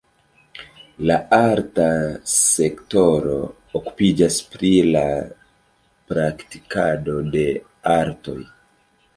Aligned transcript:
La 1.09 1.17
arta 1.35 1.85
sektoro 2.35 3.35
okupiĝas 3.81 4.39
pri 4.55 4.73
la 4.97 5.05
praktikado 6.15 7.19
de 7.37 7.45
artoj. 7.99 8.41